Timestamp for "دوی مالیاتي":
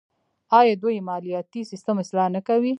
0.81-1.61